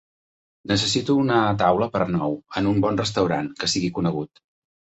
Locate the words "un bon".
2.73-3.01